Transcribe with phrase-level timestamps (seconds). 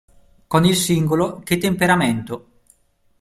[0.47, 2.47] Con il singolo "che temperamento!